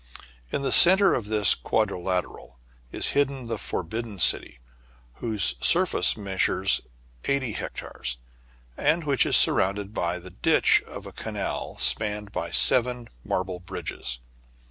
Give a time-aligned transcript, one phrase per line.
[0.51, 2.57] In the centre of this quadrilateral
[2.91, 4.57] is hidden the Forbidden City,
[5.17, 6.81] whose surface measures
[7.25, 8.17] eighty hec tares,
[8.75, 14.17] and which is surrounded by the ditch of a canal spanned by seven marble bridges.